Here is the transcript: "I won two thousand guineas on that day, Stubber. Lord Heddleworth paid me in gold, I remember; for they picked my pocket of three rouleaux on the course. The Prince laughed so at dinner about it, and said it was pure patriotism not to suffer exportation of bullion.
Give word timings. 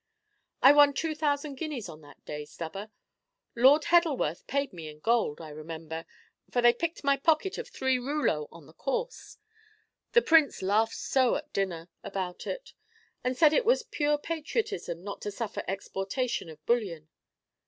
"I 0.63 0.71
won 0.71 0.95
two 0.95 1.13
thousand 1.13 1.57
guineas 1.57 1.87
on 1.87 2.01
that 2.01 2.25
day, 2.25 2.43
Stubber. 2.45 2.89
Lord 3.55 3.83
Heddleworth 3.83 4.47
paid 4.47 4.73
me 4.73 4.87
in 4.89 4.99
gold, 4.99 5.39
I 5.39 5.49
remember; 5.49 6.07
for 6.49 6.59
they 6.59 6.73
picked 6.73 7.03
my 7.03 7.17
pocket 7.17 7.59
of 7.59 7.67
three 7.67 7.99
rouleaux 7.99 8.47
on 8.51 8.65
the 8.65 8.73
course. 8.73 9.37
The 10.13 10.23
Prince 10.23 10.63
laughed 10.63 10.95
so 10.95 11.35
at 11.35 11.53
dinner 11.53 11.87
about 12.03 12.47
it, 12.47 12.73
and 13.23 13.37
said 13.37 13.53
it 13.53 13.63
was 13.63 13.83
pure 13.83 14.17
patriotism 14.17 15.03
not 15.03 15.21
to 15.21 15.29
suffer 15.29 15.63
exportation 15.67 16.49
of 16.49 16.65
bullion. 16.65 17.07